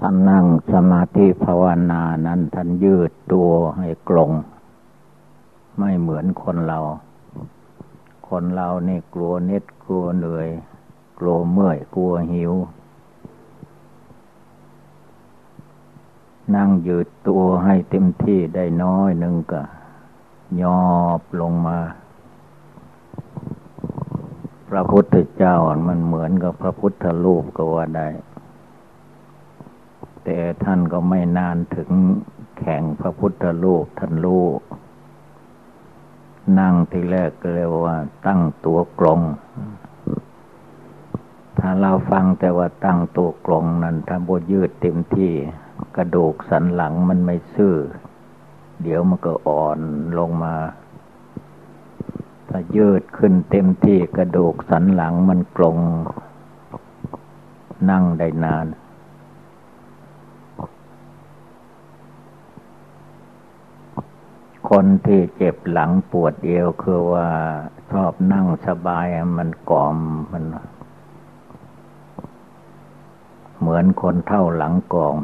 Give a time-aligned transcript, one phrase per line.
[0.00, 4.30] ท่านนั่งสมาธิภาวนานั้นท่านยืดตัวให้กลง
[5.78, 6.78] ไม่เหมือนคนเรา
[8.28, 10.48] คนเรานี่กลัวเน็ดกลัวเหนื่อย
[11.18, 12.52] กลัวเมื่อยกลัวหิว
[16.54, 19.62] นั่งยืดตัวให้เต็มที่ได้น้อยหนึ่งก็
[20.62, 21.78] ยอบลงมา
[24.68, 25.56] พระพุทธเจ้า
[25.88, 28.08] มันเหมือนกับพระพุทธรูปก็ว่าได้
[30.24, 31.90] แต่ท่านก็ไม่นานถึง
[32.58, 34.46] แข่งพระพุทธรูปท่านรู้
[36.58, 39.20] นั่งทีแรกก็เรียกว่า ตั้งตัวกลง
[41.58, 45.32] ถ้าเราฟังแต่ว่าตั้งตัวกลงนั้นถ้าบดยืดเต็มที่
[45.96, 47.74] กระดูกสันหลังมันไม่ซื่อ
[48.82, 49.78] เดี๋ยวมันก็อ่อน
[50.18, 50.54] ลงมา
[52.48, 55.78] ถ้ายืดขึ้นเต็มที่กระดูกสันหลังมันกลง
[57.90, 58.66] นั่งได้นาน
[64.70, 67.28] คนที่เจ็บหลังปวดเอวคือว่า
[67.90, 69.06] ชอบนั่งสบาย
[69.38, 69.96] มันกอม
[70.32, 70.44] มัน
[73.58, 75.18] เหมือนคนเท่าหลังกอม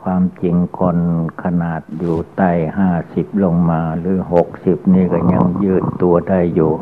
[0.00, 0.98] ความจริงคน
[1.44, 6.72] ขนาดอยู่ใต้ห้าสิบลงมาหรือหกสิบนี่ก็ยังยืดตัวได้อยู่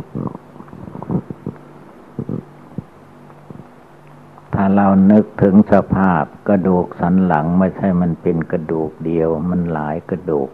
[4.54, 10.50] ถ้าเรา นึกถึงสภาพกระดูกสันหลังไม่ใช่มันเป็นกระดูกเดียว มันหลายกระดูก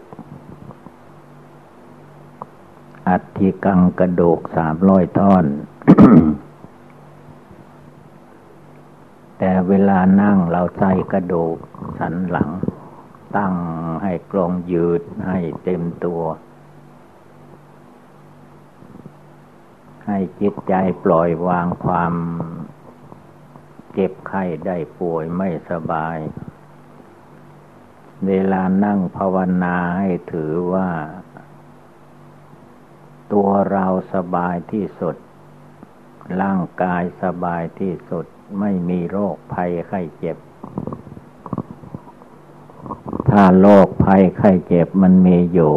[3.07, 5.45] อัฐิกังกระดูกสามร้อยท่อน
[9.37, 11.57] แต่เวลานั่งเราใส่กระดูก
[11.99, 12.49] สันหลัง
[13.37, 13.53] ตั้ง
[14.03, 16.21] ให้กลงยืดให้เต็มตัว
[20.07, 22.13] ให้จิตใจปล่อยวางความ
[23.93, 26.17] เจ็บไข้ได้ป่วยไม่สบาย
[28.27, 30.89] เวลานั่งภาวนาให้ถือว่า
[33.33, 35.15] ตัวเราสบายที่สุด
[36.41, 38.25] ร่างกายสบายที่สุด
[38.59, 40.37] ไม่มีโรคภัยไข้เจ็บ
[43.29, 45.75] ถ้าโรคภัยไข้เจ็บมันมีอยู่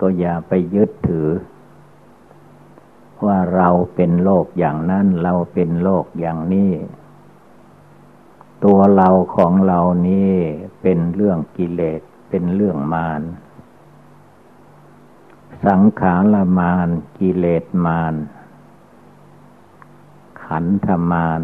[0.00, 1.28] ก็อย่าไปยึดถือ
[3.26, 6.72] ว่าเราเป็นโลกอย่างนั้นเราเป็นโลกอย่างนี้
[8.64, 10.32] ตัวเราของเรานี้
[10.82, 13.22] เป็นเรื่องกิเลสเป็นเรื่องมาร
[15.66, 16.88] สังขารมาร
[17.18, 18.14] กิเลสมาร
[20.42, 21.40] ขันธมาร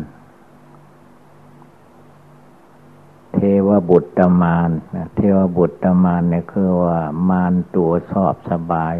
[3.35, 4.71] เทวบุตรมาร
[5.17, 6.99] เทวบุตรมารเนี่ยคือว่า
[7.29, 8.95] มารตัวชอบสบาย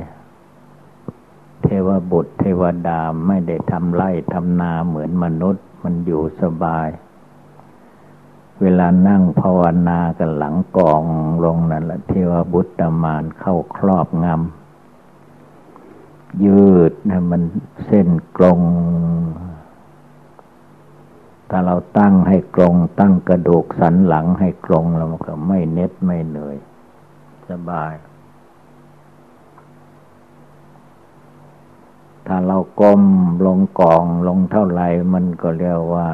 [1.63, 6.89] เทวบุตรเทวดาไม่ได้ทำไร่ทำนาเหมือนมนุษย์ มันอยู่สบาย
[8.61, 11.03] เวลานั่งภาวนากันหลังกอง
[11.45, 17.43] ลงนั่นแหละเทวบุตรมานเข้าครอบงำยืดนะมัน
[17.87, 18.61] เส้นกลง
[21.51, 26.57] ถ้าเราตั้งให้กลง ตั้งกระดูกสันหลังให้กลงเราก็ไม่เน็ดไม่เหนื่อย
[27.49, 27.93] สบาย
[32.33, 33.03] ถ้าเราก้ม
[33.47, 36.09] ลงกองลงเท่าไหร่มันก็เรียกว่า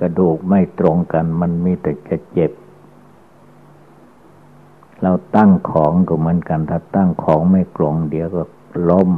[0.00, 2.52] กระดูกไม่ตรงกัน มันมีแต่จะเจ็บ
[5.02, 8.42] เราตั้งของก็เหมือนกัน ถ้าตั้งของไม่ตรงเดี๋ยวก็
[8.90, 9.10] ล้ม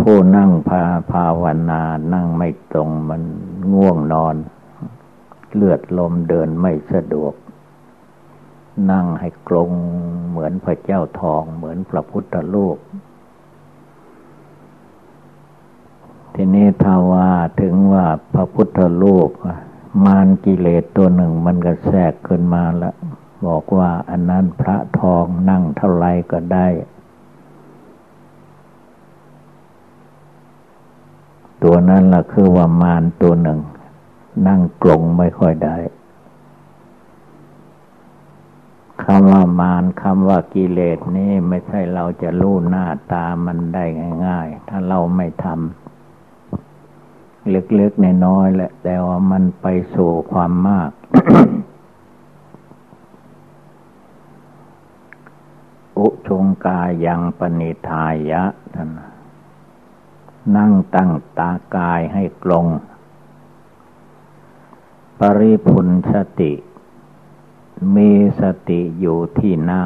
[0.00, 0.82] ผู้นั่งพา
[1.12, 1.82] ภาวนา
[2.14, 3.22] นั่งไม่ตรงมัน
[3.72, 4.36] ง่วงนอน
[5.54, 7.34] เลือดลมเดินไม่สะดวก
[8.92, 9.70] นั่งให้กลง
[10.28, 12.78] เหมือนพระเจ้าทองเหมือนพระพุทธรูป
[16.34, 17.30] ทีนี้ถ้าว่า
[17.60, 19.30] ถึงว่าพระพุทธรูป
[20.04, 22.94] มารกิเลสตัวหนึ่งมันก็แทรกขึ้นมาแล้ว
[23.46, 26.68] บอกว่าอันนั้นพระทองนั่งเท่าไรก็ได้
[31.62, 33.60] ตัวนั้นล่ะคือว่ามารตัวหนึ่ง
[34.46, 35.76] นั่งกลงไม่ค่อยได้
[39.10, 43.84] คำว่ามารคำว่ากิเลสนี่ไม่ใช่เราจะรู้หน้าตามันได้
[44.26, 50.90] ง่าย ๆ ถ้าเราไม่ทำเล็กๆในน้อยแหละ แต่ว่ามันไปสู่ความมาก
[55.98, 58.44] อุชงกายังปณิทายะ
[58.74, 58.90] ท่าน
[60.56, 62.66] นั่งตั้งตากายให้กลง
[65.18, 66.52] ปริพุนสติ
[67.96, 68.10] มี
[68.40, 69.82] สติอยู่ที่หน้า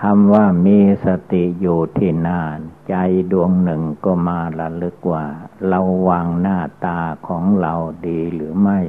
[0.00, 2.40] คำว่ามีสติอยู่ที่หน้า
[2.88, 2.94] ใจ
[3.32, 5.24] ดวงหนึ่งก็มาระลึกว่า
[5.68, 7.74] เราวางหน้าตาของเรา
[8.06, 8.80] ดีหรือไม่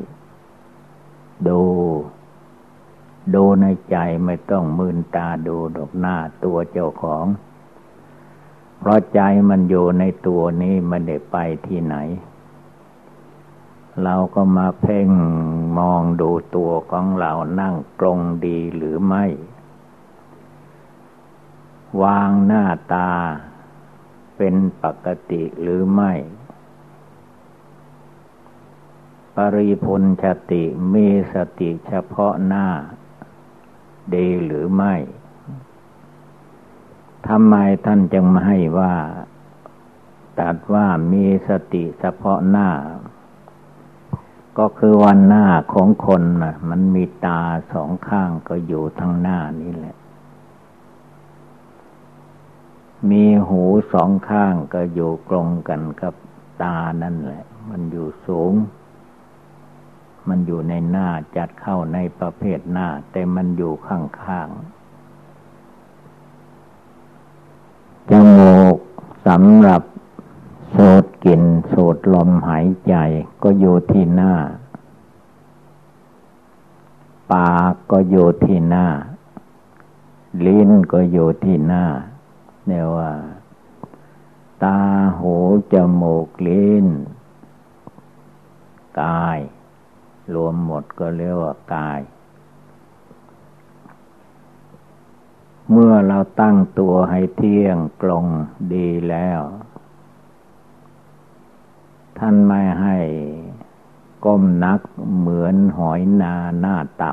[1.48, 1.62] ดู
[3.34, 7.26] ดูในใจไม่ต้องมืนตาดูดอกหน้าตัวเจ้าของ
[8.80, 11.96] เพราะใจมันอยู่ในตัวนี้มันได้ไปที่ไหน
[14.04, 15.10] เราก็มาเพ่ง
[15.78, 19.26] มองดูตัวของเรานั่งตรงดีหรือไม่
[22.02, 23.12] วางหน้าตา
[24.38, 26.14] เป็นปกติหรือไม่
[29.36, 32.68] ปริพุนชติมีสติเฉพาะหน้า
[34.16, 34.96] ดีหรือไม่
[37.28, 37.56] ทำไม
[37.86, 38.96] ท่านจึงมาให้ว่า
[40.40, 42.70] ตัดว่ามีสติเฉพาะหน้า
[44.58, 47.42] ก็คือวันหน้าของคนนะมันมีตา
[47.74, 49.96] สองข้างก็อยู่ทางหน้านี่แหละ
[53.10, 53.64] มีหู
[53.94, 56.14] สองข้างก็อยู่กลงกันกับ
[56.62, 58.54] ตานั่นแหละ มันอยู่สูง
[60.28, 68.76] มันอยู่ในหน้าจัดเข้าในประเภทหน้า แต่มันอยู่ข้างๆจมูก
[69.28, 69.82] สำหรับ
[70.76, 72.96] สูดกลิ่นสูดลมหายใจ
[73.44, 74.34] ก็อยู่ที่หน้า
[77.32, 78.88] ปากก็อยู่ที่หน้า
[80.46, 81.86] ลิ้นก็อยู่ที่หน้า
[82.66, 83.12] เนี่ยว่า
[84.64, 84.80] ตา
[85.20, 85.36] หู
[85.74, 86.88] จมูกลิ้น
[89.02, 89.40] กาย
[90.34, 92.02] รวมหมดก็เรียกว่ากาย
[95.72, 98.26] เมื่อเราตั้งตัวให้เที่ยงตรง
[98.74, 99.42] ดีแล้ว
[102.20, 102.98] ท่านไม่ให้
[104.26, 104.80] ก้มนัก
[105.18, 107.12] เหมือนหอยนาหน้าต่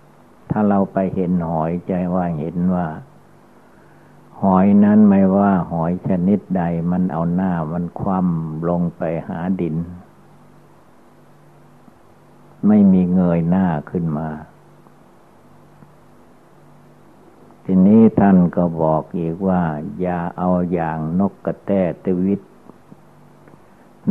[0.00, 2.86] ำ ถ้าเราไปเห็นหอยใจว่าเห็นว่า
[4.42, 9.76] หอยนั้นไม่ว่าหอยชนิดใดมันเอาหน้ามันคว่ำลงไปหาดิน
[12.66, 14.28] ไม่มีเงยหน้าขึ้นมา
[17.64, 19.62] ทีนี้ท่านก็บอกอีกว่า
[20.00, 21.70] อย่าเอาอย่างนกกระแต
[22.04, 22.40] ตวิต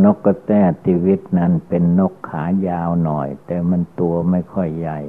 [0.04, 0.52] นกกระแต
[0.84, 5.00] ติวิตนั้นเป็นนกขายาวหน่อย แต่มันตัวไม่ค่อยใหญ่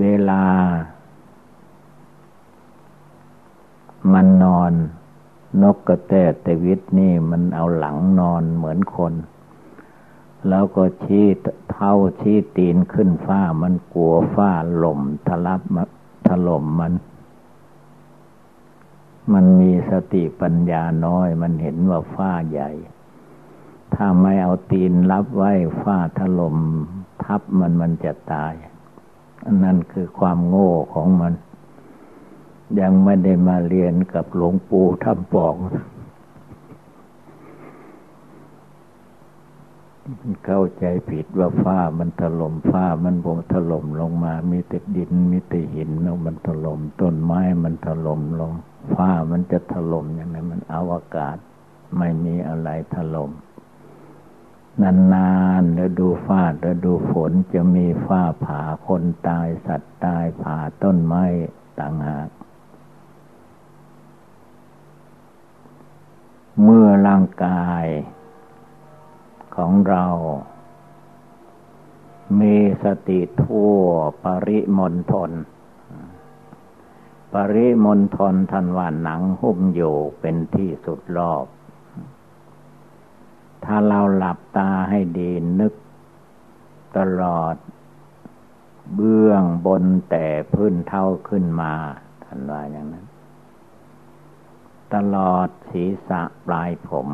[0.00, 0.44] เวลา
[4.12, 4.72] มันนอน
[5.62, 6.14] นกกระแต
[6.44, 9.14] ตวิตนี่มันเอาหลังนอนเหมือนคน
[10.48, 11.26] แล้วก็ชี้
[11.70, 15.76] เท้าชี้ตีนขึ้นฟ้ามันกลัวฟ้าหล่มทะลับม
[16.28, 16.92] ถล่มมัน
[19.32, 22.70] มันมีสติปัญญาน้อย มันเห็นว่าฟ้าใหญ่
[23.94, 25.52] ถ้าไม่เอาตีนรับไว้
[25.82, 26.56] ฟ้าถล่ม
[27.24, 28.54] ทับมันมันจะตาย
[29.44, 31.32] อันนั้นคือความโง่ของมัน
[32.80, 35.56] ยังไม่ได้มาเรียนกับหลวงปู่ทำปอง
[40.44, 48.52] เข้าใจผิดว่าฟ้ามันถล่มฟ้ามันบงถล่มลงมา มีแต่ดินมีแต่หินแล้วมันถล่มต้นไม้มันถล่มลง
[48.94, 51.36] ฟ้ามันจะถล่มย่างไรมันอวกาศ
[51.98, 53.30] ไม่มีอะไรถล่ม
[54.82, 61.24] นานๆแล้วดูฟ้าแล้วดูฝนจะมีฟ้าผ่าคนตายสัตว์ตายผ่าต้นไม้
[61.78, 62.28] ต่างหาก
[66.62, 67.86] เมื่อร่างกาย
[69.56, 70.06] ของเรา
[72.40, 73.78] มีสติทั่ว
[74.24, 75.30] ปริมณฑล
[77.32, 81.44] ปริมณฑลทันว่าหนังหุ้มอยู่เป็นที่สุดรอบ
[83.64, 85.30] ถ้าเราหลับตาให้ดี
[85.60, 85.72] นึก
[86.98, 87.56] ตลอด
[88.94, 91.72] เบื้องบนแต่พื้นเท่าขึ้นมา
[92.24, 93.06] ทันว่าอย่างนั้น
[94.94, 97.08] ตลอดศีรษะปลายผม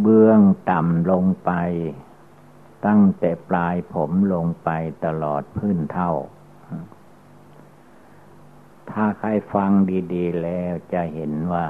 [0.00, 0.40] เบื้อง
[0.70, 1.52] ต่ำลงไป
[2.86, 4.70] ตั้งแต่ปลายผมลงไป
[5.04, 6.12] ตลอดพื้นเท่า
[8.90, 9.70] ถ้าใครฟัง
[10.14, 11.66] ดี ๆ แล้วจะเห็นว่า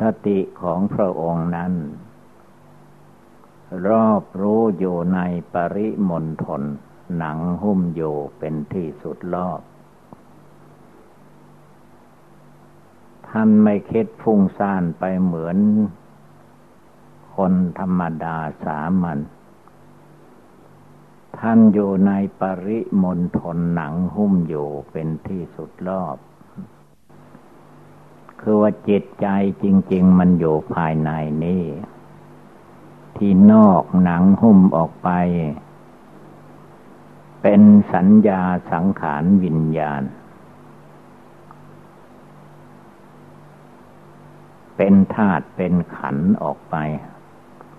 [0.00, 1.72] สติของพระองค์นั้น
[3.88, 5.20] รอบรู้อยู่ใน
[5.54, 6.62] ปริมณฑล
[7.16, 9.60] หนังหุ้มอยู่เป็นที่สุดรอบ
[13.28, 15.56] ท่านไม่คิดฟุ้งซ่านไปเหมือน
[17.36, 19.18] คนธรรมดาสามัญ
[21.38, 26.16] ท่านอยู่ในปริมณฑลหนังหุ้มอยู่เป็นที่สุดรอบ
[28.42, 29.26] คือว่าจิตใจ
[29.62, 31.10] จริง ๆ มันอยู่ภายใน
[31.44, 31.64] นี่
[33.16, 35.10] ที่นอกหนังหุ้มออกไป
[37.42, 40.02] เป็นสัญญาสังขารวิญญาณ
[44.76, 46.76] เป็นธาตุเป็นขันออกไป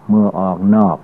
[0.08, 0.98] เมื่อออกนอก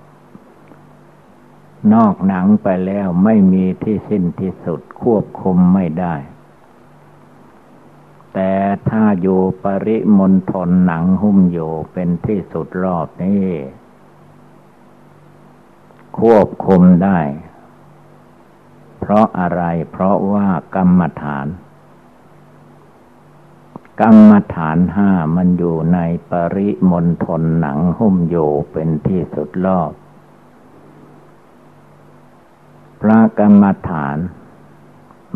[1.93, 6.15] นอกหนังไปแล้วไม่มีที่สิ้นที่สุดควบคุมไม่ได้
[8.33, 8.51] แต่
[8.89, 13.47] ถ้าอยู่ปริมณฑลหนังหุ้มอยู่เป็นที่สุดรอบนี้
[16.19, 17.19] ควบคุมได้
[18.99, 21.47] เพราะอะไรเพราะว่ากรรมฐาน
[24.01, 29.91] กรรมฐานห้ามันอยู่ในปริมณฑลหนังหุ้มอยู่เป็นที่สุดรอบ
[33.01, 34.17] พระกรรมฐาน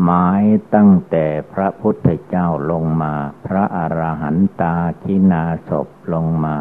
[0.02, 0.44] หมาย
[0.76, 3.14] ตั้งแต่พระพุทธเจ้าลงมา
[3.46, 6.58] พระอรหันตาชินาศพลงมา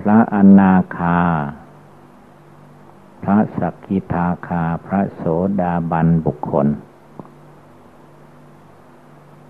[0.00, 1.20] พระอนาคา
[3.22, 5.22] พระสักกิทาคา พระโส
[5.60, 6.68] ดาบันบุคคล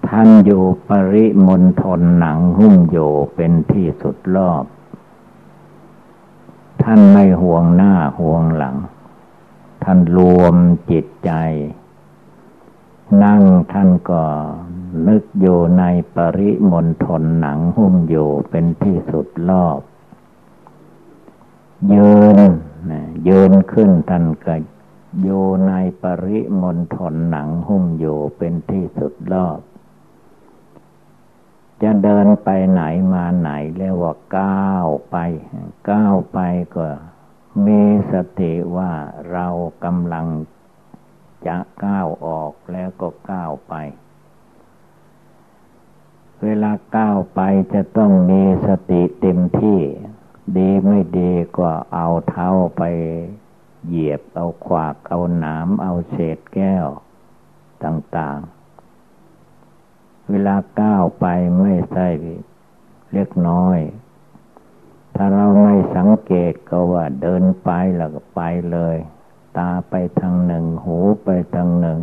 [0.09, 2.99] ท่านอยู่ปริมณฑลหนังหุ้มโย
[3.35, 4.65] เป็นที่สุดรอบ
[6.83, 8.77] ท่านไม่ห่วงหน้าห่วงหลัง
[9.85, 10.55] ท่านรวม
[10.91, 11.33] จิตใจ
[13.25, 13.43] นั่ง
[13.73, 14.25] ท่านก็
[15.09, 15.85] นึกอยู่ใน
[16.17, 18.17] ปริมณฑลหนังหุ้มโย
[18.51, 19.81] เป็นที่สุดรอบ
[21.93, 22.39] ยืน
[23.29, 24.57] ยืนขึ้นท่านก็
[25.23, 25.29] โย
[25.69, 29.59] ในปริมณฑลหนังหุ้มอยู่เป็นที่สุดรอบ
[31.83, 32.83] จะเดินไปไหน
[33.13, 35.17] มาไหนเรียกว่าก้าวไป
[35.91, 36.39] ก้าวไป
[36.77, 36.87] ก็
[37.67, 38.93] มีสติว่า
[39.33, 39.47] เรา
[39.85, 40.27] กำลัง
[41.47, 43.75] จะก้าวออกแล้วก็ก้าวไป
[46.45, 47.41] เวลาก้าวไป
[47.75, 49.81] จะต้องมีสติเต็มที่
[50.57, 52.83] ดีไม่ดีก็เอาเท้าไป
[53.87, 56.87] เหยียบเอาขวากเอาหนามเอาเศษแก้ว
[57.85, 61.27] ต่างๆ เวลาก้าวไป
[61.61, 62.09] ไม่ใช่
[63.13, 63.79] เล็กน้อย
[65.21, 68.97] ถ้าเราไม่สังเกตก็ว่าเดินไปแล้วก็ไปเลย
[69.59, 72.01] ตาไปทางหนึ่ง หูไปทางหนึ่ง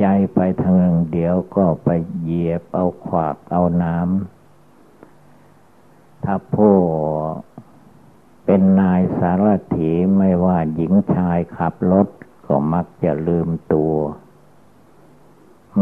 [0.00, 1.88] ใจไปทางหนึ่งเดี๋ยวก็ไป
[2.20, 6.74] เหยียบเอาขวากเอาน้ำถ้าผู้
[8.44, 9.46] เป็นนายสาร
[9.76, 12.08] ถีไม่ว่าหญิงชายขับรถ
[12.46, 13.94] ก็มักจะลืมตัว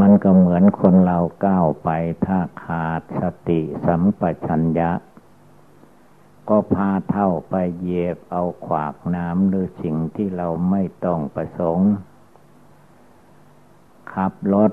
[0.01, 1.89] มันก็เหมือนคนเราก้าวไป
[2.27, 4.91] ถ้าขาดสติสัมปชัญญะ
[6.49, 11.91] ก็พาเท่าไปเหยียบเอาขวากน้ำหรือสิ่งที่เราไม่ต้องประสงค์
[14.13, 14.73] ขับรถ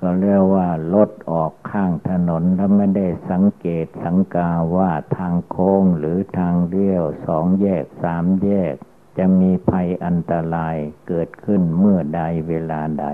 [0.00, 8.74] ก็เรียกว่ารถออกข้างถนนแล้วไม่ได้สังเกตสังกาว่าทางโค้งหรือทางเลี้ยวสองแยกสามแยก
[9.18, 10.76] จะมีภัยอันตราย
[11.08, 13.06] เกิดขึ้นเมื่อใดเวลาใด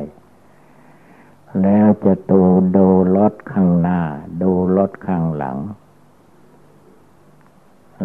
[1.63, 2.43] แล้วจะดู
[2.77, 4.01] ดูรถข้างหน้า
[4.43, 5.59] ดูรถข้างหลัง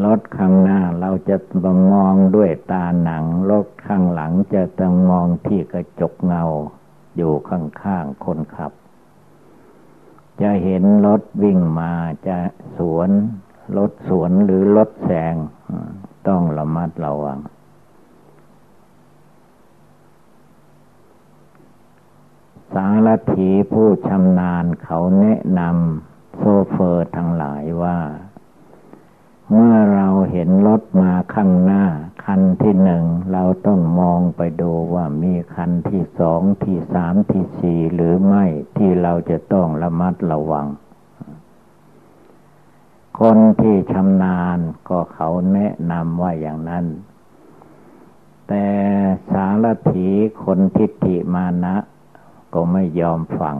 [0.05, 6.43] รถข้างหน้าเราจะต้องมองด้วยตาหนัง รถข้างหลังจะต้องมองที่กระจกเงา
[7.15, 8.71] อยู่ข้างๆคนขับ
[10.41, 11.91] จะเห็นรถวิ่งมา
[12.27, 12.37] จะ
[12.77, 13.09] สวน
[13.77, 15.35] รถสวนหรือรถแซง
[16.27, 17.39] ต้องระมัดระวัง
[22.73, 27.97] สารถีผู้ชำนาญเขาแนะนำโซเฟอร์ทั้งหลายว่า
[29.53, 31.83] เมื่อเราเห็นรถมาข้างหน้า
[32.25, 38.45] คันที่หนึ่งเราต้องมองไปดูว่ามีคันที่สองที่สามที่สี่หรือไม่
[38.77, 40.67] ที่เราจะต้องระมัดระวัง
[43.19, 46.85] คนที่ชำนาญก็เขาแนะนำว่าอย่างนั้น
[48.47, 48.65] แต่
[49.31, 50.07] สารถี
[50.43, 51.75] คนทิฏฐิมานะ
[52.53, 53.57] ก็ไม่ยอมฟัง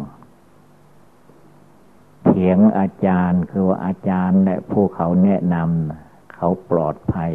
[2.24, 7.34] เถียงอาจารย์คือว่าอาจารย์และผู้เขาแนะนำเขาปลอดภัย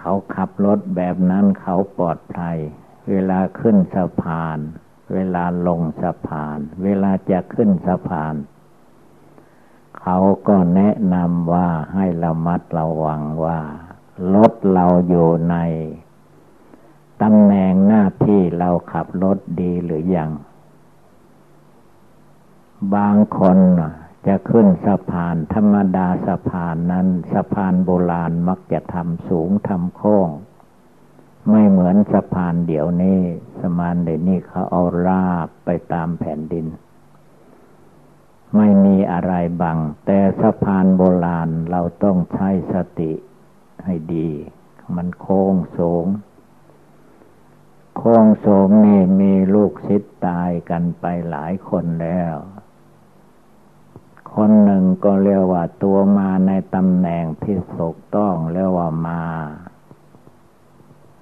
[0.00, 2.56] เขาขับรถแบบนั้นเขาปลอดภัย
[3.10, 4.58] เวลาขึ้นสะพาน
[5.14, 8.34] เวลาลงสะพาน เวลาจะขึ้นสะพาน
[10.00, 13.60] เขาก็แนะนำว่าให้ระมัดระวังว่า
[14.34, 15.56] รถเราอยู่ใน
[17.22, 20.30] ตำแหน่งหน้าที่เราขับรถดีหรือยัง
[22.94, 23.58] บางคน
[24.26, 30.28] จะขึ้นสะพานธรรมดาสะพานนั้น สะพานโบราณมักจะทำสูงทำโค้ง
[31.50, 33.20] ไม่เหมือนสะพานเดี๋ยวนี้
[33.60, 36.66] สมานเดี๋ยวนี้เขาเอาราบไปตามแผ่นดิน
[38.56, 39.32] ไม่มีอะไร
[39.62, 43.12] บัง แต่สะพานโบราณเราต้องใช้สติ
[43.84, 44.30] ให้ดี
[44.96, 46.06] มันโค้งสูง
[47.96, 52.36] โค้งโสมนี่มีลูกศิษย์ตายกันไปหลายคนแล้ว
[54.34, 59.22] คนหนึ่งก็เรียกว่าตัวมาในตำแหน่งที่ถูกต้องเรียกว่ามา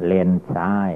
[0.05, 0.91] เลนซ้าย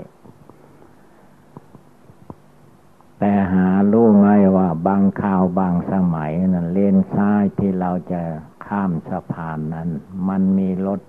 [3.18, 4.26] แต่หารู้ไหม
[4.56, 8.22] ว่าบางข่าวบางสมัยนั้นเลนซ้ายที่เราจะ
[8.66, 9.88] ข้ามสะพานนั้น
[10.28, 11.00] มันมีรถ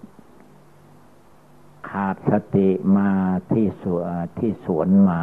[1.89, 3.11] ขาดสติมา
[3.51, 4.07] ที่สวน
[4.39, 5.21] ที่สวนมา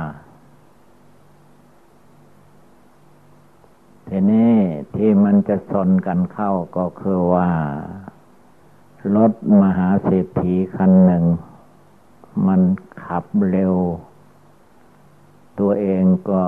[4.09, 4.55] ทีนี้
[4.97, 7.51] ที่มันจะสนกันเข้าก็คือว่า
[9.17, 11.25] รถมหาเศรษฐีคันหนึ่ง
[12.47, 12.61] มัน
[13.05, 13.75] ขับเร็ว
[15.59, 16.43] ตัวเองก็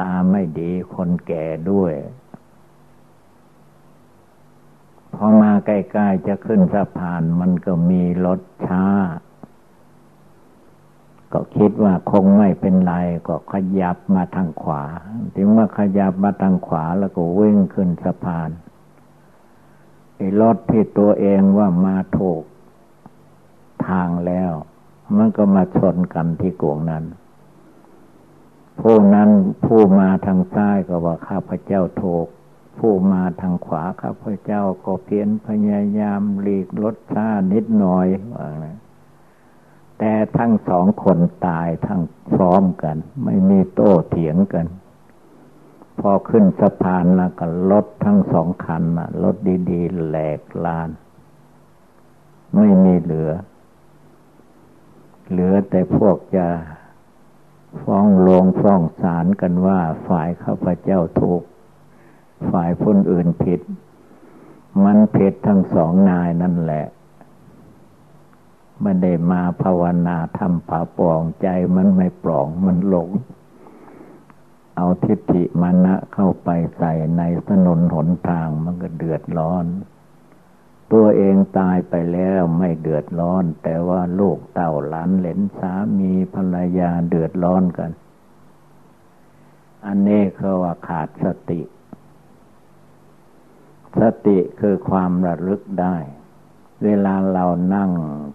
[0.00, 1.94] ตาไม่ดีคนแก่ด้วย
[5.14, 8.84] พอมาใกล้ๆจะขึ้นสะพานมันก็มีรถช้า
[11.38, 12.94] ก็คิดว่าคงไม่เป็นไร
[13.28, 14.82] ก็ขยับมาทางขวา
[15.36, 18.50] ถึงว่าขยับมาทางขวาแล้วก็วิ่งขึ้นสะพาน
[20.16, 22.42] ไอ้รถที่ตัวเองว่ามาถูก
[23.88, 24.52] ทางแล้ว
[25.16, 27.04] มันก็มาชนกันที่กวงนั้น
[28.80, 29.30] ผู้นั้น
[29.64, 32.26] ผู้มาทางซ้ายก็ว่าข้าพเจ้าถูก
[32.78, 38.66] ผู้มาทางขวาข้าพเจ้าก็เพียรพยายามหลีกรถช้านิดหน่อยว่าไง
[39.98, 42.00] แต่ทั้งสองคนตายทั้ง
[42.34, 44.66] พร้อมกัน ไม่มีโต้เถียงกัน
[46.00, 49.36] พอขึ้นสะพานแล้วก็รถทั้งสองคันนะรถ
[49.70, 50.90] ดีๆแหลกลาน
[52.56, 53.30] ไม่มีเหลือ
[55.30, 56.46] เหลือแต่พวกจะ
[57.82, 61.42] ฟ้องลงฟ้องศาลกันว่าฝ่ายข้าพเจ้าถูก
[62.50, 63.60] ฝ่ายคนอื่นผิด
[64.84, 66.84] มันผิดทั้งสองนายนั่นแหละ
[68.82, 73.10] ไม่ได้มาภาวนาทำผาปองใจมันไม่ปลองมันหลง
[74.76, 79.66] เอาทิฏฐิมานะเข้าไปใส่ในถนนหนทางมันก็เดือดร้อน
[80.92, 87.90] ตัวเองตายไปแล้วไม่เดือดร้อน แต่ว่าลูกเต่าหลานเหลนสามีภรรยาเดือดร้อนกัน
[89.86, 91.60] อันนี้คือว่าขาดสติ
[94.00, 95.96] สติคือความระลึกได้
[96.84, 97.90] เวลาเรานั่ง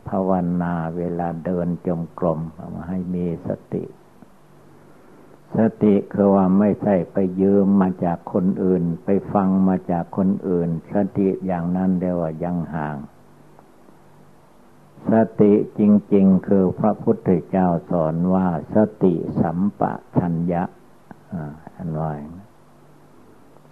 [0.09, 2.39] ภาวนาเวลาเดินจงกรม
[2.87, 3.83] ให้มีสติ
[5.57, 12.97] สติคือว่าไม่ใช่ไปยืมมาจากคนอื่น ไปฟังมาจากคนอื่น สติอย่างนั้นเรียกว่ายังห่าง
[15.11, 15.81] สติจ
[16.13, 19.81] ริง ๆ คือพระพุทธเจ้าสอนว่าสติสัมป
[20.17, 20.63] ชัญญะ
[21.75, 22.11] ท่านว่า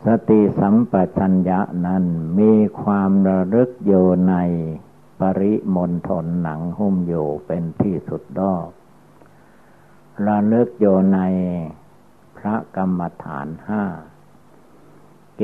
[0.05, 2.03] สติสัมปชัญญะนั้น
[2.39, 4.35] มีความระลึกอยู่ใน
[5.19, 8.67] ปริมณฑลหนังหุ้มอยู่เป็นที่สุดดอก
[10.27, 11.19] ระลึกอยู่ใน
[12.37, 13.83] พระกรรมฐานห้า
[15.37, 15.41] เก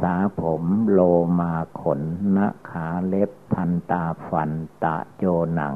[0.00, 1.00] ษาผมโล
[1.40, 2.00] มาขน
[2.36, 2.38] น
[2.70, 4.50] ขาเล็บทันตาฟัน
[4.84, 5.74] ตะโจหนัง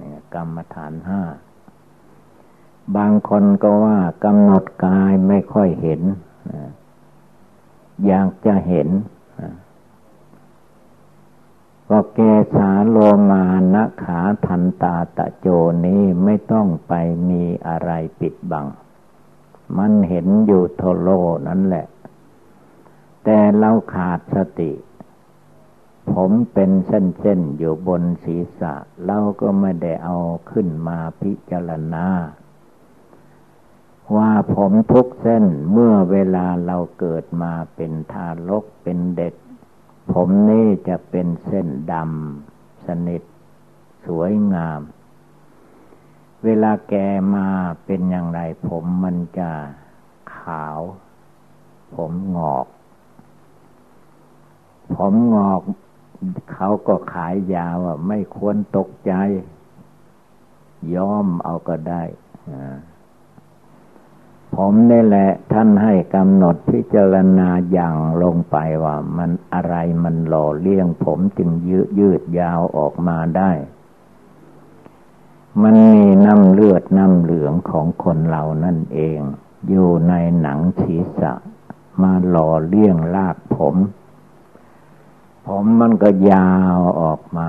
[0.00, 1.22] นี่กรรมฐานห้า
[2.96, 6.02] บางคนก็ว่ากำหนดกายไม่ค่อยเห็น
[8.06, 8.88] อยากจะเห็น
[11.90, 12.18] ก็เก
[12.54, 12.96] สาโล
[13.30, 15.46] มานะขาทันตาตะโจ
[15.86, 16.92] นี้ไม่ต้องไป
[17.28, 18.66] มีอะไรปิดบัง
[19.78, 21.08] มันเห็นอยู่ทโล
[21.48, 21.86] นั่นแหละ
[23.24, 24.72] แต่เราขาดสติ
[26.12, 28.74] ผมเป็นเส้นๆอยู่บนศีรษะ
[29.06, 30.18] เราก็ไม่ได้เอา
[30.50, 32.06] ขึ้นมาพิจารณา
[34.14, 39.34] ว่าผมทุกเส้นเมื่อเวลาเราเกิดมาเป็นทารกเป็นเด็ก
[40.12, 43.22] ผมนี่จะเป็นเส้นดำสนิท
[44.06, 44.80] สวยงาม
[46.44, 46.94] เวลาแก
[47.34, 47.46] มา
[47.84, 49.50] เป็นอย่างไร ผมมันจะ
[50.36, 50.80] ขาว
[51.94, 52.66] ผมงอก
[54.96, 55.62] ผมงอก
[56.52, 59.12] เขาก็ขายยาว่าไม่ควรตกใจ
[60.94, 62.02] ยอมเอาก็ได้
[62.50, 62.76] อ่า
[64.56, 73.50] ผมนี่แหละ ท่านให้กำหนดพิจารณาอย่างลงไปว่ามันอะไรมันหล่อเลี้ยงผมจึงยืดยืดยาวออกมาได้
[75.62, 79.20] มันมีน้ำเลือดน้ำเหลืองของคนเรานั่นเอง
[79.68, 81.32] อยู่ในหนังศีรษะ
[82.02, 83.76] มาหล่อเลี้ยงลากผม
[85.46, 87.48] ผมมันก็ยาวออกมา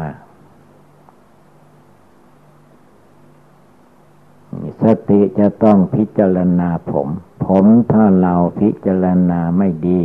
[4.84, 7.08] สติจะต้องพิจารณาผม
[7.46, 10.02] ผมถ้าเราพิจารณาไม่ดี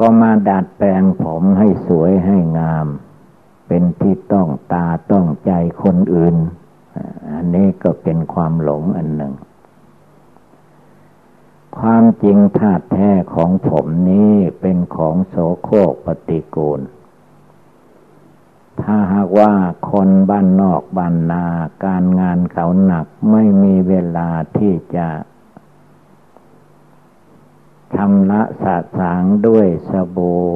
[0.00, 2.86] ก็มาดัดแปลงผมให้สวยให้งาม
[3.68, 6.36] เป็นที่ต้องตาต้องใจคนอื่น
[7.32, 9.34] อันนี้ก็เป็นความหลงอันหนึ่ง
[11.78, 16.80] ความจริงธาตุแท้ของผมนี้เป็นของโสโครกปฏิกูล
[18.80, 19.52] ถ้าหากว่า
[19.90, 21.44] คนบ้านนอกบ้านนา
[21.84, 25.08] การงานเขาหนักไม่มีเวลาที่จะ
[27.94, 30.46] ชำระสะสางด้วยสบู่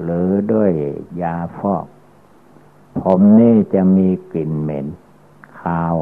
[0.00, 0.72] หรือด้วย
[1.22, 1.84] ยาฟอก
[3.00, 4.86] ผมนี่จะมีกลิ่นเหม็น
[5.60, 5.96] คาว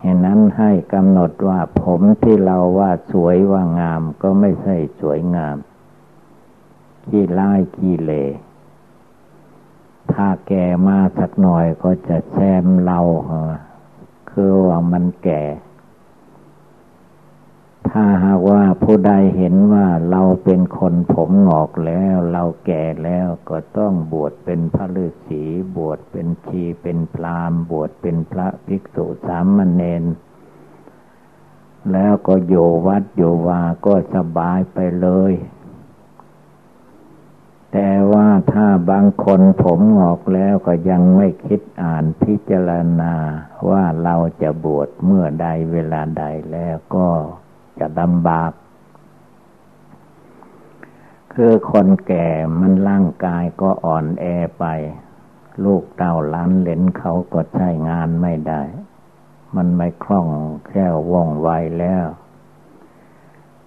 [0.00, 5.56] เห็นนั้นให้กำหนดว่าผมที่เราว่าสวยว่างามก็ไม่ใช่สวยงาม
[7.06, 8.12] ขี้ไล่ขี้เล
[10.12, 13.00] ถ้าแก่มาสักหน่อยก็จะแซมเรา
[14.30, 15.42] คือว่ามันแก่
[17.90, 25.42] ถ้าหากว่าผู้ใดเห็นว่าเราเป็นคนผมหงอกแล้ว เราแก่แล้วก็ต้องบวชเป็นพระฤาษี
[25.76, 30.04] บวชเป็นชีเป็นพรามบวชเป็นพระภิกษุสามเณร
[31.92, 32.54] แล้วก็โย
[32.86, 35.32] วัดโยวาก็สบายไปเลย
[37.78, 43.14] แต่ว่าถ้าบางคนผมงอกแล้วก็ยังไม่คิดอ่านพิจารณา
[43.70, 47.08] ว่าเราจะบวชเมื่อใดเวลาใดแล้วก็
[47.78, 48.52] จะลำบาก
[51.34, 52.28] คือคนแก่
[52.60, 54.24] มันร่างกายก็อ่อนแอ
[54.58, 54.64] ไป
[55.64, 58.62] ลูกเต้าล้านเลนเขาก็ใช้งานไม่ได้
[59.56, 60.28] มันไม่คล่อง
[60.66, 62.06] แคล่วว่องไวแล้ว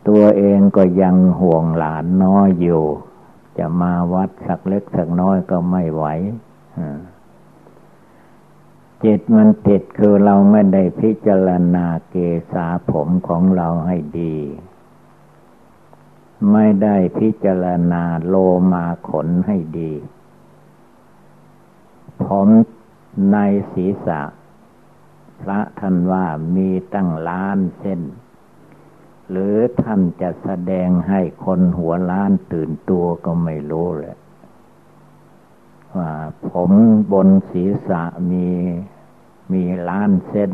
[0.08, 2.86] ตัวเองก็ยังห่วงหลานน้อยอยู่
[3.60, 6.06] จะมาวัดสักเล็กสักน้อยก็ไม่ไหว
[9.04, 12.16] จิตมันติดคือเราไม่ได้พิจารณาเก
[12.52, 14.36] ษาผมของเราให้ดี
[16.52, 18.36] ไม่ได้พิจารณาโล
[18.72, 19.92] มาขนให้ดี
[22.24, 22.48] ผม
[23.32, 23.38] ใน
[23.74, 24.22] ศีรษะ
[25.42, 28.02] พระท่านว่ามีตั้งล้านเส้น
[29.30, 34.18] หรือท่านจะแสดงให้คนหัวล้านตื่นตัวก็ไม่รู้เลย
[35.96, 36.12] ว่า
[36.52, 36.72] ผม
[37.12, 38.48] บนศีรษะมี
[39.52, 40.52] มีล้านเส้น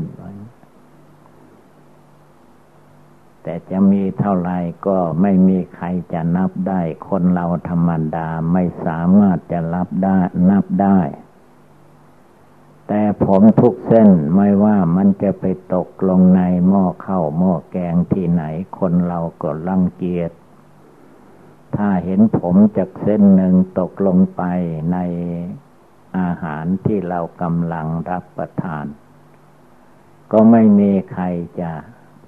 [3.44, 4.52] แต่จะมีเท่าไร
[4.88, 10.18] ก็ไม่มีใครจะนับได้ คนเราธรรมดาไม่สามารถจะรับได้
[10.50, 11.00] นับได้
[12.88, 18.44] แต่ผมทุกเส้นไม่ว่ามันจะไปตกลงในหม้อข้าวหม้อแกงที่ไหน
[18.80, 20.32] คนเราก็รังเกียจ
[21.76, 24.42] ถ้าเห็นผมจากเส้นหนึ่งตกลงไป
[24.92, 24.98] ใน
[26.18, 28.86] อาหารที่เรากำลังรับประทาน
[30.32, 31.26] ก็ไม่มีใคร
[31.62, 31.72] จะ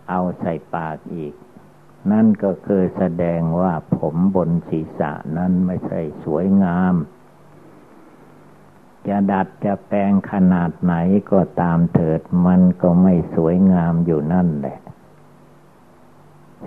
[0.10, 1.34] เอาใส่ปากอีก
[2.12, 6.94] นั่นก็คือแสดงว่าผมบนศีรษะนั้นไม่ใช่สวยงาม
[9.08, 10.94] จะดัดจะแปลงขนาดไหน
[11.32, 14.78] ก็ตามเถิด มันก็ไม่สวยงามอยู่นั่นแหละ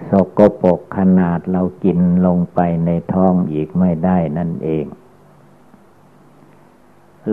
[0.08, 4.84] สกปรกขนาดเรากินลงไปในท้องอีกไม่ได้นั่นเอง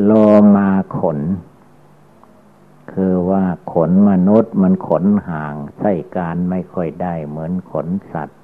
[0.03, 0.11] โล
[0.55, 1.19] มาขน
[2.91, 8.39] คือว่าขนมนุษย์มันขนห่างใส่การไม่ค่อยได้เหมือนขนสัตว์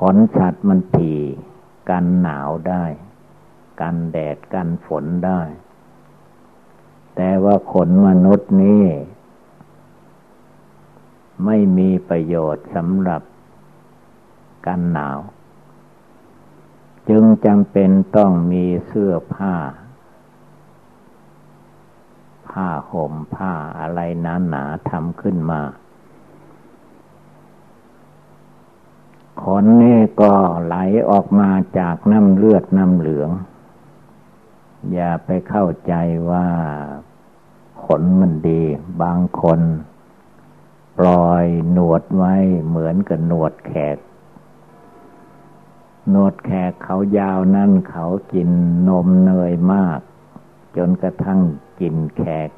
[0.00, 1.12] ขนสัตว์มันผี
[1.88, 2.84] กันหนาวได้
[3.80, 5.40] กันแดดกันฝนได้
[7.16, 8.86] แต่ว่าขนมนุษย์นี่
[11.44, 13.22] ไม่มีประโยชน์สำหรับ
[14.66, 15.18] กันหนาว
[17.08, 19.54] จึงจำเป็นต้องมีเสื้อผ้า
[22.48, 25.60] ผ้าห่มผ้าอะไรหนาหนาทำขึ้นมา
[29.42, 30.74] ขนนี่ก็ไหล
[31.10, 33.30] ออกมาจากน้ำเลือดน้ำเหลือง
[34.92, 35.94] อย่าไปเข้าใจ
[36.30, 36.46] ว่า
[37.84, 38.62] ขนมันดี
[39.02, 39.60] บางคน
[40.98, 42.34] ปล่อยหนวดไว้
[42.68, 43.98] เหมือนกับหนวดแขก
[46.10, 48.50] หนวดแขกเขายาวนั่นเขากิน
[48.88, 50.00] นมเนยมาก
[50.76, 51.40] จนกระทั่ง
[51.80, 52.50] กินแขก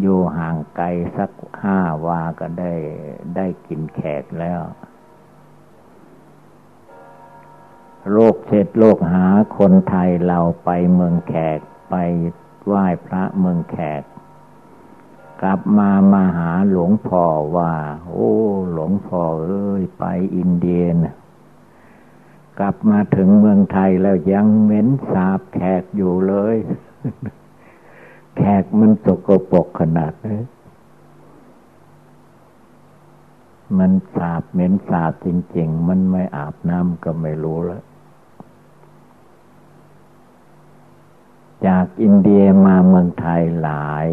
[0.00, 0.86] อยู่ห่างไกล
[1.16, 1.30] สัก
[1.62, 2.74] ห้าวาก็ได้
[3.36, 4.60] ได้กินแขกแล้ว
[8.12, 9.26] โลกเช็ดโลกหา
[9.58, 11.58] คนไทยเราไปเมืองแขก
[11.90, 11.94] ไป
[12.66, 14.02] ไหว้พระเมืองแขก
[15.40, 17.24] กลับมามาหาหลวงพ่อ
[17.56, 17.72] ว่า
[18.06, 18.32] โอ้
[18.72, 20.04] หลวงพ่อเอ้ยไป
[20.36, 21.14] อินเดียนะ
[22.58, 26.56] กลับมาถึงเมืองไทยแล้วยังเหม็นสาบแขกอยู่เลย
[28.36, 30.40] แขกมันตกปกขนาดนี้
[33.78, 37.82] มันสาบเหม็นสาบจริง ๆ มันไม่อาบน้ำก็ไม่รู้แล้ว
[41.66, 44.08] จากอินเดียมาเมืองไทยหลาย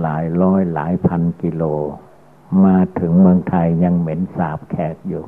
[0.00, 1.62] หลายร้อยหลายพันกิโล
[2.64, 5.24] มาถึงเมืองไทยยังเหม็นสาบแขกอยู่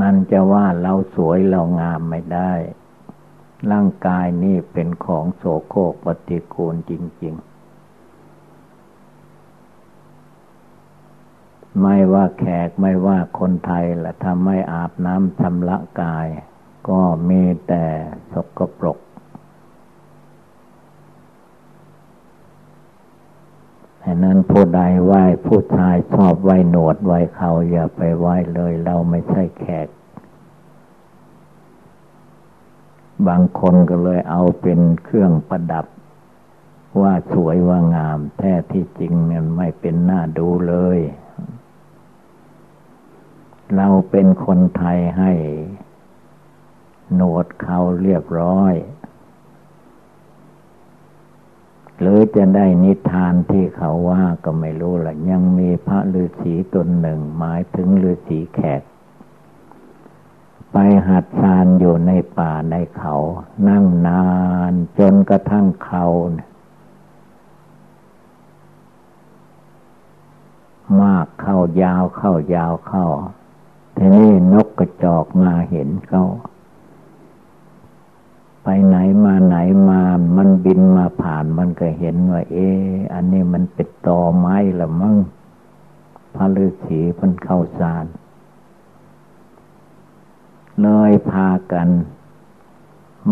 [0.00, 2.52] นั่นจะว่าเราสวยเรางามไม่ได้
[3.70, 7.56] ร่างกายนี่เป็นของโสโครกปฏิกูลจริง ๆ
[11.82, 16.26] ไม่ว่าแขกไม่ว่าคนไทยละถ้าไม่อาบน้ำชำระกาย
[16.88, 17.84] ก็มีแต่
[18.32, 18.98] สกปรก
[24.02, 29.88] ฉะนั้นผู้ใดไหว้ผู้ชายชอบไหว้หนวดไหว้เขาอย่าไปไหว้เลย เราไม่ใช่แขก
[33.28, 35.86] บางคนก็เลยเอาเป็นเครื่องประดับ
[37.00, 40.98] ว่าสวยว่างาม แท้ที่จริงมันไม่เป็นหน้าดูเลย
[43.76, 45.32] เราเป็นคนไทยให้
[47.14, 48.74] โนดเขาเรียบร้อย
[52.00, 58.82] หรือจะได้นิทานที่เขาว่าก็ไม่รู้ละยังมีพระฤาษีตนหนึ่งหมายถึงฤาษีแขก
[60.72, 60.76] ไป
[61.08, 63.14] หัดสานอยู่ในป่าในเขา
[63.68, 64.24] นั่งนา
[64.70, 66.06] นจนกระทั่งเขา
[71.02, 73.06] มากเข้ายาวเข้ายาวเข้า
[73.96, 76.24] ทีนี้นกกระจอกมาเห็นเขา
[78.68, 79.56] ไปไหนมาไหน
[79.88, 80.00] มา
[80.36, 82.70] มันบินมาผ่านมันก็เห็นว่า เอ๊
[83.14, 85.16] อันนี้มันเป็นตอไม้ละมั้ง
[86.34, 88.06] พระฤาษีมันเข้าสาร
[90.80, 91.88] เลยพากัน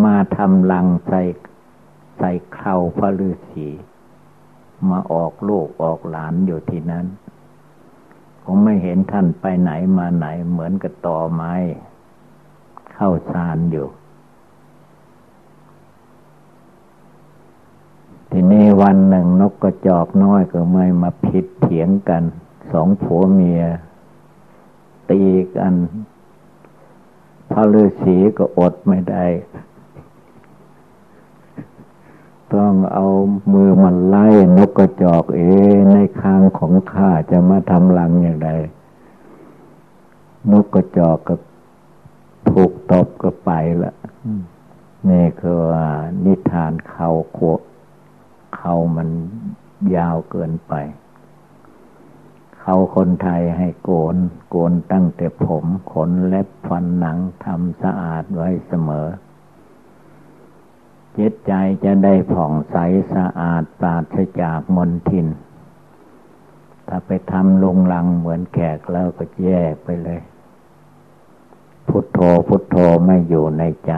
[0.05, 1.23] มาทำลังใส่
[2.19, 3.69] ใส่เข้าพระฤาษี
[4.91, 7.07] มาออกลูกออกหลานอยู่ที่นั้น
[8.43, 11.53] ผมไม่เห็นท่านไปไหนมาไหนเหมือนกับตอไม้
[12.95, 13.89] เข้าซานอยู่
[18.37, 22.23] ทีนี้ วันหนึ่งนกกระจอกน้อยก็ไม่มาผิดเถียงกัน
[22.73, 23.63] สองผัวเมีย
[25.11, 25.23] ตี
[25.57, 25.75] กัน
[27.51, 29.25] พระฤาษีก็อดไม่ได้
[32.55, 33.07] ต้องเอา
[33.53, 34.27] มือมันไล่
[34.59, 35.41] นกกระจอกเอ
[35.93, 38.51] ในคางของข้าจะมาทำรังอย่างไร
[40.51, 41.35] นกกระจอกก็
[42.51, 43.51] ถูกตบก็ไป
[43.85, 43.95] ละ
[45.11, 45.87] นี่คือว่า
[46.25, 47.41] นิทานเขาโค
[48.57, 49.09] เขามัน
[49.97, 50.75] ยาวเกินไป
[52.61, 54.17] เขาคนไทยให้โกน
[54.51, 59.09] โกนตั้งแต่ผมขนเล็บฟันหนังทำสะอาดไว้เสมอ
[61.19, 61.53] จิตใจ
[61.85, 62.77] จะได้ผ่องใส
[63.15, 65.27] สะอาดปราศจากมลทิน
[66.89, 70.21] ถ้าไปทำลงลังเหมือนแขกแล้วก็แย่ไปเลย
[71.89, 73.93] พุทโธพุทโธไม่อยู่ในใจ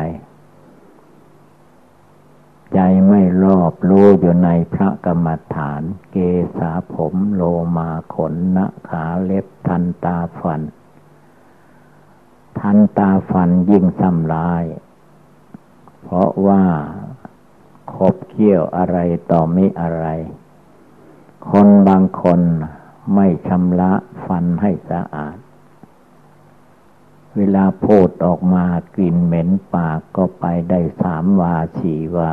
[2.75, 6.17] ใจไม่รอบรู้อยู่ในพระกรรมฐาน เก
[6.59, 7.43] ษาผมโล
[7.77, 10.63] มาขนนขาเล็บทันตาฟัน
[12.61, 14.65] ทันตาฟันยิ่งสำลาย
[16.03, 16.65] เพราะว่า
[17.95, 18.99] คบเคี้ยวอะไร
[19.31, 20.07] ต่อมิอะไร
[21.51, 22.41] คนบางคน
[23.15, 23.93] ไม่ชำระ
[24.27, 25.37] ฟันให้สะอาด
[27.37, 32.33] เวลาพูดออกมากลิ่นเหม็นปากก็ไปได้สามวาสี่วา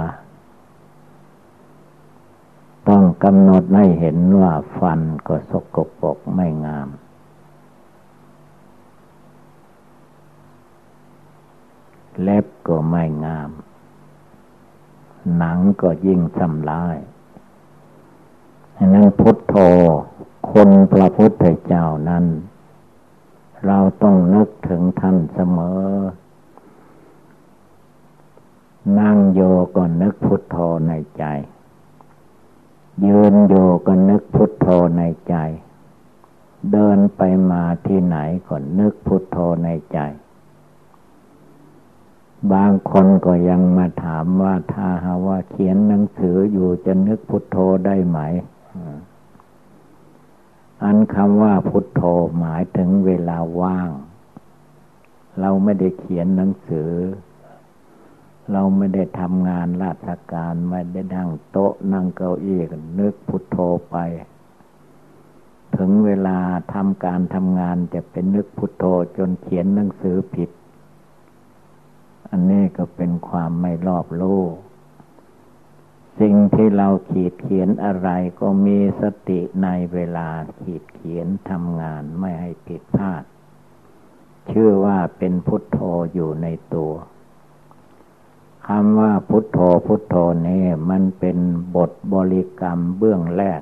[2.88, 6.90] ต้องกำหนดให้เห็นว่าฟันก็สกปรกไม่งาม
[12.22, 13.50] เล็บก็ไม่งาม
[15.38, 16.98] หนังก็ยิ่งสำลาย
[18.94, 19.56] นั้นพุทโธ
[20.52, 22.26] คนพระพุทธเจ้านั้น
[23.66, 25.82] เราต้องนึกถึงท่านเสมอ
[29.00, 29.42] นั่งโย
[29.76, 31.24] ก็นึกพุทโธในใจ
[33.06, 33.54] ยืนโย
[33.88, 35.36] ก็นึกพุทโธในใจ
[36.72, 40.00] เดินไปมาที่ไหนก็นึกพุทโธในใจ
[42.54, 48.20] บางคนก็ยังมาถามว่าถ้าหาว่าเขียนหนังสืออยู่จะนึกพุทโธได้ไหม
[50.84, 52.02] อันคำว่าพุทโธ
[52.40, 53.90] หมายถึงเวลาว่าง
[55.40, 56.92] เราไม่ได้เขียนหนังสือ
[58.52, 62.62] เราไม่ได้ทำงานราชการไม่ได้นั่งโต๊ะนั่งเก้าอี้
[63.00, 63.58] นึกพุทโธ
[63.90, 63.98] ไป
[65.78, 66.38] ถึงเวลา
[66.74, 68.86] ทำการทำงานจะเป็นนึกพุทโธ
[69.18, 70.50] จนเขียนหนังสือผิด
[72.30, 74.42] อันนี้ก็เป็นความไม่รอบรู้
[76.20, 80.30] สิ่งที่เราขีดเขียนอะไรก็มีสติในเวลา
[80.62, 83.24] ขีดเขียนทำงานไม่ให้ผิดพลาด
[84.52, 85.80] ชื่อว่าเป็นพุทโธ
[86.14, 86.94] อยู่ในตัว
[88.68, 90.16] คำว่าพุทโธพุทโธ
[90.48, 91.38] นี่มันเป็น
[91.76, 93.62] บทบริกรรมเบื้องแรก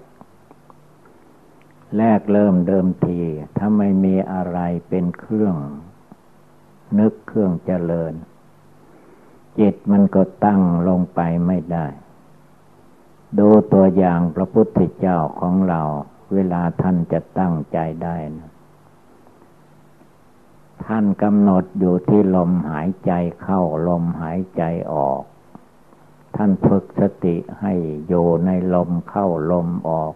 [1.97, 3.21] แรกเริ่มเดิมที
[3.57, 4.59] ถ้าไม่มีอะไร
[4.89, 5.55] เป็นเครื่อง
[6.99, 8.13] นึกเครื่องเจริญ
[9.59, 11.87] จิตมันก็ตั้งลงไปไม่ได้
[13.39, 15.81] ดูตัวอย่างพระพุทธเจ้าของเรา
[16.33, 18.50] เวลาท่านจะตั้งใจได้นะ
[20.87, 24.63] ท่านกำหนดอยู่ที่ลมหายใจเข้าลมหายใจ
[24.93, 25.21] ออก
[26.35, 27.73] ท่านฝึกสติให้
[28.07, 30.13] อยู่ในลมเข้าลมออก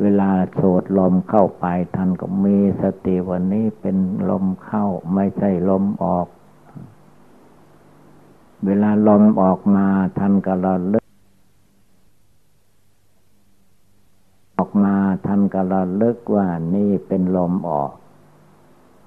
[0.00, 1.66] เวลาโสดลมเข้าไป
[1.96, 3.96] ท่านก็มีสติวันนี้เป็น
[4.30, 6.26] ลมเข้าไม่ใช่ลมออก
[8.66, 9.86] เวลาลมออกมา
[10.18, 11.04] ท่านก็ระลึก
[14.56, 17.92] ออกมาท่านก็ระลึกว่านี่เป็นลมออก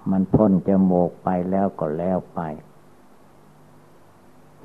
[0.10, 2.42] มันพ้นจมูกไปแล้วก็แล้วไป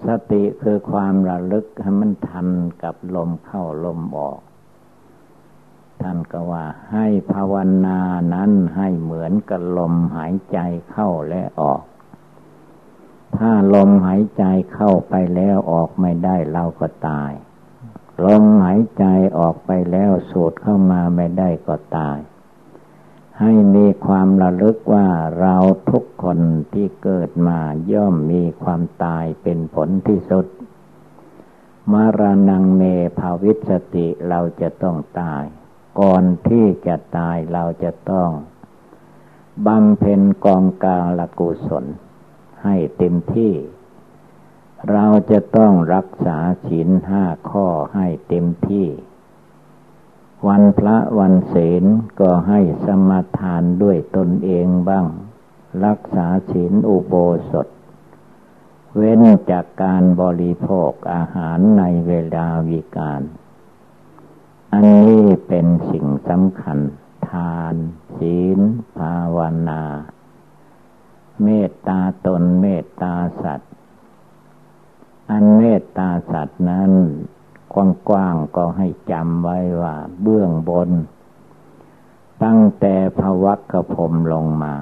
[0.04, 2.48] สติคือความระลึกให้มันทัน
[2.82, 4.40] กับลมเข้าลมออก
[6.02, 7.54] ท่านก็ว่าให้ภาว
[7.86, 8.00] นา
[8.34, 10.58] นั้นให้เหมือนกับลมหายใจ
[10.90, 11.82] เข้าและออก
[13.38, 14.44] ถ้าลมหายใจ
[14.74, 17.32] เข้าไปแล้วออกไม่ได้เราก็ตาย
[18.24, 19.04] ลมหายใจ
[19.38, 22.18] ออกไปแล้วสูดเข้ามาไม่ได้ก็ตาย
[23.40, 25.08] ให้มีความระลึกว่า
[25.40, 25.56] เรา
[25.90, 26.40] ทุกคน
[26.72, 27.58] ที่เกิดมา
[27.92, 30.46] ย่อมมีความตายเป็นผลที่สุด
[31.92, 32.20] มาร
[32.50, 32.82] นังเม
[33.18, 35.44] ภาวิสติเราจะต้องตาย
[36.00, 38.30] ก่อนที่จะตายเราจะต้อง
[39.66, 41.84] บำเพ็ญกองกาลกุศล
[42.62, 43.52] ให้เต็มที่
[44.92, 48.86] เราจะต้องรักษาศีลห้าข้อให้เต็มที่
[50.48, 51.84] วันพระวันศีล
[52.20, 55.06] ก็ให้สมาทานด้วยตนเองบ้าง
[55.84, 57.14] รักษาศีลอุโบ
[57.50, 57.66] สถ
[58.96, 63.22] เว้นจากการบริโภคอาหารในเวลาวิการ
[64.72, 66.78] อันนี้เป็นสิ่งสำคัญ
[67.30, 67.74] ทาน
[68.16, 68.58] ศีล
[68.96, 69.82] ภาวนา
[71.42, 73.72] เมตตาตนเมตตาสัตว์
[75.30, 76.92] อันเมตตาสัตว์นั้น
[78.08, 80.90] กว้างๆก็ให้จำไว้ว่า เบื้องบน
[82.44, 84.74] ตั้งแต่ภวักกระผมลงมา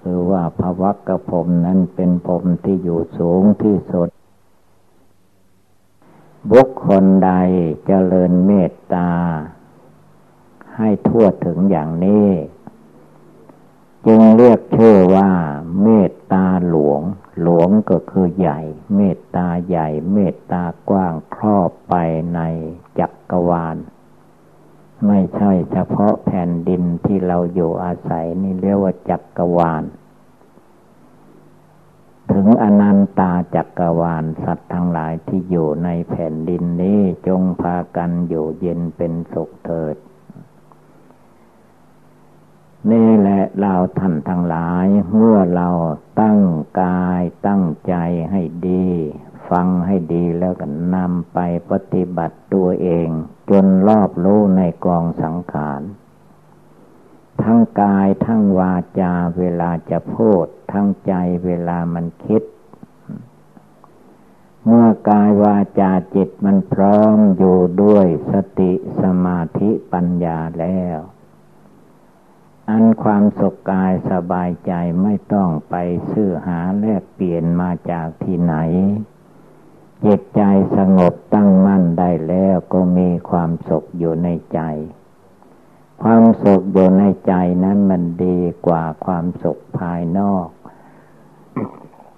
[0.00, 4.08] คือว่าภวักกระผมนั้นเป็นผมที่อยู่สูงที่สุด
[6.52, 7.30] บุคคลใด
[7.86, 9.10] เจริญเมตตา
[10.76, 12.28] ให้ทั่วถึงอย่างนี้
[14.06, 15.30] จึงเรียกชื่อว่า
[15.82, 17.02] เมต ตาหลวง
[17.42, 18.60] หลวงก็คือใหญ่
[18.94, 21.94] เมตตาใหญ่ เมตตากว้างครอบไป
[22.34, 22.40] ใน
[22.98, 23.76] จักรวาล
[25.06, 29.82] ไม่ใช่เฉพาะแผ่นดินที่เราอยู่อาศัยนี่เรียกว่าจักรวาล
[32.32, 39.96] ถึงอนันตาจักรวาลสัตว์ทั้งหลายที่อยู่ในแผ่นดินนี้จงพากันอยู่เย็นเป็นสุขเถิด
[42.90, 45.68] นี่แหละเราท่านทั้งหลาย เมื่อเรา
[46.20, 46.38] ตั้ง
[46.82, 47.94] กายตั้งใจ
[48.30, 48.88] ให้ดี
[49.50, 51.38] ฟังให้ดีแล้วก็นำไป
[51.70, 53.08] ปฏิบัติตัวเอง
[53.50, 55.82] จนรอบรู้ในกองสังขาร
[57.42, 61.12] ทั้งกายทั้งวาจาเวลาจะพูด ทั้งใจ
[61.44, 62.42] เวลามันคิด
[64.66, 70.98] เมื่อกายวาจาจิตมันพร้อมอยู่ด้วยสติสมาธิปัญญาแล้ว
[72.70, 74.72] อันความสุขกายสบายใจ
[75.02, 75.74] ไม่ต้องไป
[76.10, 78.54] ซื้อหาแลกเปลี่ยนมาจากที่ไหน
[80.04, 80.42] จิตใจ
[80.76, 84.60] สงบตั้งมั่นได้แล้วก็มีความสุขอยู่ในใจ
[86.02, 90.48] ความสุขอยู่ในใจนั้นมันดีกว่าความสุขภายนอก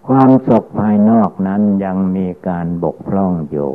[0.09, 3.71] ความสุขภายนอกนั้นยังมีการบกพร่องอยู่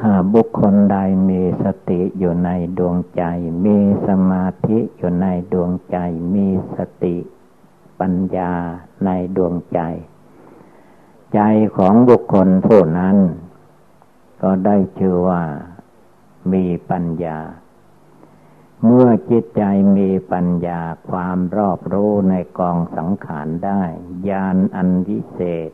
[0.00, 3.24] ถ้าบุคคลใดมีสติอยู่ในดวงใจ
[3.64, 5.98] มีสมาธิอยู่ในดวงใจ
[6.34, 7.16] มีสติ
[8.00, 8.52] ปัญญา
[9.04, 9.80] ในดวงใจ
[11.34, 11.40] ใจ
[11.76, 13.16] ของบุคคลผู้นั้น
[14.42, 15.42] ก็ได้ชื่อว่า
[16.52, 17.38] มีปัญญา
[18.84, 19.62] เมื่อจิตใจ
[19.96, 23.82] มีปัญญาความรอบรู้ในกองสังขารได้
[24.28, 25.70] ญาณอันวิเศษ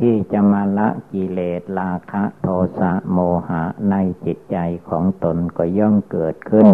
[0.00, 3.18] ที่จะมาละกิเลสราคะโทสะโม
[3.48, 3.94] หะใน
[4.24, 4.56] จิตใจ
[4.88, 6.68] ของตนก็ย่อมเกิดขึ้น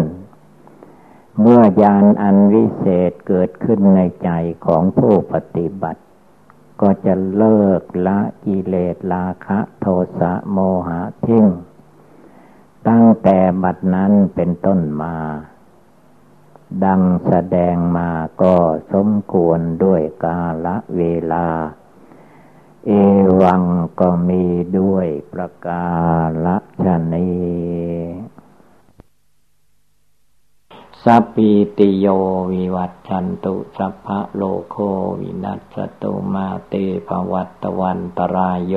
[1.39, 4.29] เมื่อยานอันวิเศษเกิดขึ้นในใจ
[4.65, 6.01] ของผู้ปฏิบัติ
[6.81, 9.85] ก็จะเลิกละกิเลสราคะโท
[10.19, 10.57] สะโม
[10.87, 11.45] หะทิ้ง
[12.87, 15.15] ตั้งแต่บัดนั้นเป็นต้นมา
[16.83, 18.09] ดังแสดงมา
[18.41, 18.55] ก็
[18.93, 21.03] สมควรด้วยกาละเว
[21.33, 21.47] ลา
[22.87, 22.91] เอ
[23.41, 23.63] วัง
[23.99, 24.43] ก็มี
[24.77, 25.85] ด้วยประกา
[26.85, 27.29] ศนี
[31.03, 32.07] สัพพิติโย
[32.53, 34.75] วิวัตชันตุสัพพะโลโค
[35.21, 36.73] วินัสตุมาเต
[37.07, 38.75] ภวัตวันตรายโย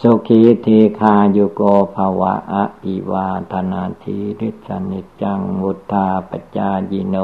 [0.00, 1.62] สุขีทีคาโยโก
[1.94, 7.16] ภวะอะอิวาธนาทีริสนิจังมุทธาปจายิโน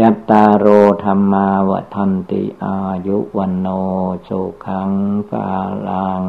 [0.00, 0.66] ยัตตาโร
[1.04, 2.76] ธรรมาวทันติอา
[3.06, 3.66] ยุวันโน
[4.24, 4.30] โช
[4.64, 4.90] ขัง
[5.30, 5.50] กา
[5.88, 6.24] ลัง